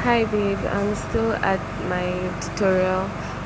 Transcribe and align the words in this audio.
Hi 0.00 0.24
babe, 0.24 0.56
I'm 0.64 0.94
still 0.94 1.32
at 1.44 1.60
my 1.86 2.08
tutorial. 2.40 3.02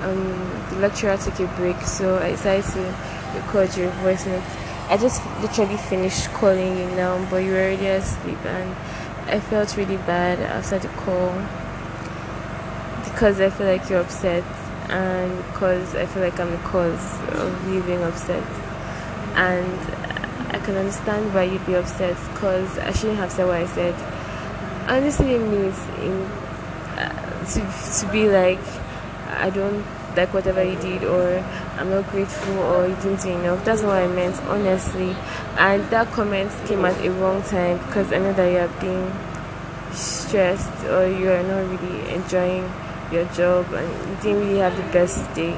Um, 0.00 0.64
the 0.70 0.76
lecturer 0.76 1.18
took 1.18 1.38
a 1.40 1.46
break, 1.58 1.78
so 1.82 2.16
I 2.16 2.30
decided 2.30 2.64
to 2.72 2.94
record 3.34 3.76
your 3.76 3.90
voice 4.00 4.24
note. 4.24 4.42
I 4.88 4.96
just 4.96 5.20
literally 5.42 5.76
finished 5.76 6.28
calling 6.28 6.78
you 6.78 6.86
now, 6.96 7.22
but 7.28 7.44
you 7.44 7.52
were 7.52 7.58
already 7.58 7.88
asleep, 7.88 8.42
and 8.46 8.74
I 9.26 9.40
felt 9.40 9.76
really 9.76 9.98
bad 9.98 10.40
after 10.40 10.78
the 10.78 10.88
call 10.88 11.34
because 13.04 13.40
I 13.42 13.50
feel 13.50 13.66
like 13.66 13.90
you're 13.90 14.00
upset, 14.00 14.42
and 14.88 15.36
because 15.48 15.94
I 15.94 16.06
feel 16.06 16.22
like 16.22 16.40
I'm 16.40 16.50
the 16.50 16.56
cause 16.68 17.20
of 17.28 17.68
you 17.70 17.82
being 17.82 18.02
upset, 18.02 18.42
and 19.36 19.78
I 20.48 20.60
can 20.64 20.76
understand 20.76 21.34
why 21.34 21.42
you'd 21.42 21.66
be 21.66 21.74
upset 21.74 22.16
because 22.32 22.78
I 22.78 22.92
shouldn't 22.92 23.18
have 23.18 23.30
said 23.30 23.46
what 23.46 23.56
I 23.56 23.66
said 23.66 24.17
honestly 24.88 25.32
it 25.34 25.40
means 25.40 25.78
in 26.00 26.14
uh, 26.96 27.44
to 27.44 27.60
to 28.00 28.12
be 28.12 28.28
like 28.28 28.60
I 29.30 29.50
don't 29.50 29.84
like 30.16 30.34
whatever 30.34 30.64
you 30.64 30.76
did 30.80 31.04
or 31.04 31.44
I'm 31.78 31.90
not 31.90 32.10
grateful 32.10 32.58
or 32.58 32.88
you 32.88 32.94
didn't 32.96 33.22
do 33.22 33.30
enough. 33.30 33.64
That's 33.64 33.82
what 33.82 34.02
I 34.02 34.08
meant, 34.08 34.36
honestly. 34.44 35.14
And 35.56 35.84
that 35.90 36.10
comment 36.12 36.50
came 36.66 36.84
at 36.84 36.98
a 37.04 37.10
wrong 37.10 37.42
time 37.42 37.78
because 37.86 38.12
I 38.12 38.18
know 38.18 38.32
that 38.32 38.50
you 38.50 38.58
are 38.58 38.80
being 38.80 39.12
stressed 39.92 40.84
or 40.86 41.06
you 41.06 41.30
are 41.30 41.42
not 41.42 41.70
really 41.70 42.10
enjoying 42.12 42.70
your 43.12 43.24
job 43.26 43.72
and 43.72 43.88
you 44.10 44.16
didn't 44.22 44.48
really 44.48 44.58
have 44.58 44.76
the 44.76 44.92
best 44.92 45.32
day. 45.34 45.54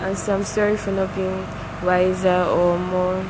And 0.00 0.16
so 0.16 0.34
I'm 0.34 0.44
sorry 0.44 0.76
for 0.76 0.92
not 0.92 1.14
being 1.14 1.46
wiser 1.84 2.44
or 2.44 2.78
more 2.78 3.22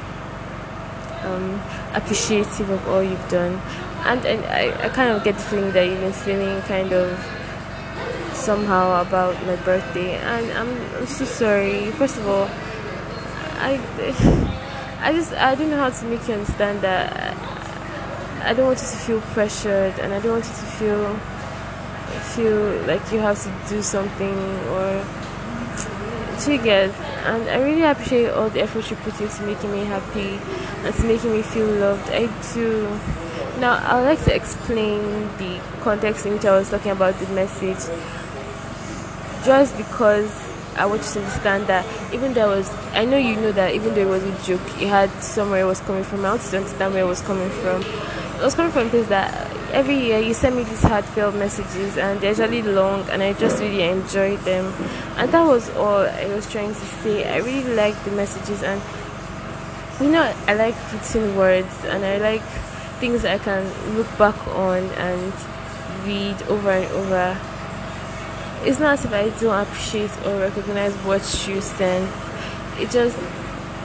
um, 1.24 1.60
appreciative 1.94 2.70
of 2.70 2.88
all 2.88 3.02
you've 3.02 3.28
done. 3.28 3.60
And, 4.04 4.24
and 4.24 4.44
I, 4.46 4.86
I 4.86 4.88
kind 4.88 5.10
of 5.10 5.22
get 5.24 5.36
the 5.36 5.42
feeling 5.42 5.72
that 5.72 5.86
you've 5.86 6.00
been 6.00 6.12
feeling 6.12 6.62
kind 6.62 6.92
of 6.92 7.18
somehow 8.32 9.02
about 9.02 9.34
my 9.46 9.56
birthday. 9.56 10.16
And 10.16 10.50
I'm, 10.52 10.96
I'm 10.96 11.06
so 11.06 11.24
sorry. 11.24 11.90
First 11.92 12.16
of 12.16 12.26
all, 12.26 12.48
I, 13.60 13.78
I 15.02 15.12
just 15.12 15.32
I 15.32 15.54
don't 15.54 15.70
know 15.70 15.78
how 15.78 15.90
to 15.90 16.04
make 16.06 16.26
you 16.28 16.34
understand 16.34 16.82
that 16.82 17.36
I 18.42 18.54
don't 18.54 18.66
want 18.66 18.78
you 18.78 18.86
to 18.86 18.96
feel 18.96 19.20
pressured 19.32 19.98
and 19.98 20.12
I 20.12 20.20
don't 20.20 20.32
want 20.32 20.44
you 20.44 20.50
to 20.50 20.66
feel 20.78 21.16
feel 22.34 22.86
like 22.86 23.12
you 23.12 23.18
have 23.18 23.40
to 23.42 23.68
do 23.68 23.82
something 23.82 24.36
or 24.68 25.04
triggers 26.40 26.94
and 27.24 27.48
I 27.48 27.60
really 27.60 27.82
appreciate 27.82 28.30
all 28.30 28.48
the 28.48 28.62
effort 28.62 28.90
you 28.90 28.96
put 28.96 29.20
into 29.20 29.42
making 29.42 29.72
me 29.72 29.84
happy 29.84 30.38
and 30.84 30.94
to 30.94 31.04
making 31.04 31.32
me 31.32 31.42
feel 31.42 31.66
loved. 31.66 32.10
I 32.10 32.26
do. 32.54 32.88
Now 33.60 33.74
I 33.74 34.00
would 34.00 34.06
like 34.06 34.24
to 34.24 34.34
explain 34.34 35.28
the 35.38 35.60
context 35.80 36.26
in 36.26 36.32
which 36.34 36.44
I 36.44 36.58
was 36.58 36.70
talking 36.70 36.92
about 36.92 37.18
the 37.18 37.26
message. 37.34 37.78
Just 39.44 39.76
because 39.76 40.30
I 40.76 40.86
want 40.86 41.02
you 41.02 41.12
to 41.12 41.18
understand 41.20 41.66
that 41.66 41.84
even 42.14 42.32
though 42.32 42.48
there 42.48 42.56
was 42.56 42.70
I 42.92 43.04
know 43.04 43.18
you 43.18 43.36
know 43.36 43.52
that 43.52 43.74
even 43.74 43.94
though 43.94 44.00
it 44.00 44.08
was 44.08 44.22
a 44.22 44.42
joke, 44.44 44.62
it 44.80 44.88
had 44.88 45.10
somewhere 45.22 45.60
it 45.60 45.66
was 45.66 45.80
coming 45.80 46.04
from. 46.04 46.24
I 46.24 46.30
want 46.30 46.44
you 46.44 46.50
to 46.50 46.56
understand 46.58 46.94
where 46.94 47.04
it 47.04 47.08
was 47.08 47.20
coming 47.20 47.50
from. 47.50 47.82
It 47.82 48.42
was 48.42 48.54
coming 48.54 48.72
from 48.72 48.86
a 48.86 48.90
place 48.90 49.08
that 49.08 49.49
every 49.72 49.98
year 49.98 50.18
you 50.18 50.34
send 50.34 50.56
me 50.56 50.62
these 50.64 50.82
heartfelt 50.82 51.34
messages 51.34 51.96
and 51.96 52.20
they're 52.20 52.34
really 52.34 52.62
long 52.62 53.08
and 53.10 53.22
I 53.22 53.32
just 53.34 53.60
really 53.60 53.82
enjoy 53.82 54.36
them. 54.38 54.72
And 55.16 55.30
that 55.32 55.46
was 55.46 55.70
all 55.76 56.00
I 56.06 56.26
was 56.26 56.50
trying 56.50 56.74
to 56.74 56.86
say. 57.02 57.28
I 57.28 57.38
really 57.38 57.74
like 57.74 58.02
the 58.04 58.10
messages 58.10 58.62
and 58.62 58.80
you 60.00 60.10
know 60.10 60.34
I 60.46 60.54
like 60.54 60.74
putting 60.90 61.36
words 61.36 61.84
and 61.84 62.04
I 62.04 62.18
like 62.18 62.42
things 63.00 63.24
I 63.24 63.38
can 63.38 63.64
look 63.96 64.08
back 64.18 64.36
on 64.48 64.82
and 64.82 65.32
read 66.04 66.42
over 66.48 66.70
and 66.70 66.92
over. 66.92 67.38
It's 68.62 68.78
not 68.78 68.94
as 68.94 69.04
if 69.04 69.12
I 69.12 69.30
don't 69.40 69.60
appreciate 69.60 70.10
or 70.26 70.40
recognize 70.40 70.94
what 71.04 71.22
you 71.48 71.60
sent. 71.60 72.10
It 72.78 72.90
just 72.90 73.18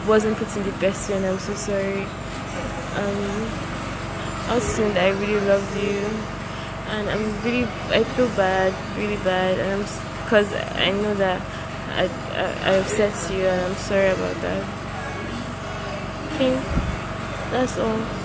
wasn't 0.07 0.38
put 0.38 0.56
in 0.56 0.63
the 0.63 0.78
best 0.79 1.09
way 1.09 1.17
and 1.17 1.25
I'm 1.25 1.40
so 1.40 1.53
sorry. 1.53 2.06
Um 2.96 3.75
also 4.50 4.91
I 4.94 5.09
really 5.09 5.45
love 5.45 5.66
you. 5.78 6.00
And 6.88 7.09
I'm 7.09 7.25
really 7.44 7.66
I 7.89 8.03
feel 8.03 8.28
bad 8.35 8.73
really 8.97 9.17
bad. 9.23 9.59
And 9.59 9.81
I'm 9.81 9.88
because 10.23 10.51
I 10.53 10.91
know 10.91 11.13
that 11.16 11.41
I, 11.89 12.06
I, 12.33 12.72
I 12.72 12.75
upset 12.78 13.13
you 13.31 13.45
and 13.45 13.61
I'm 13.61 13.75
sorry 13.75 14.09
about 14.09 14.35
that. 14.41 14.63
Okay 16.35 16.85
that's 17.51 17.78
all 17.78 18.25